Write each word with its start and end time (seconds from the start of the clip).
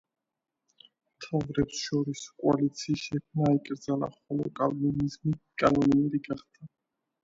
მთავრებს 1.17 1.83
შორის 1.89 2.25
კოალიციის 2.45 3.05
შექმნა 3.11 3.53
აიკრძალა, 3.53 4.13
ხოლო 4.19 4.51
კალვინიზმი 4.65 5.39
კანონიერი 5.65 6.27
გახდა. 6.31 6.77